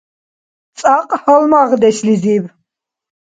Цӏакь— 0.79 1.13
гьалмагъдешлизиб 1.23 2.45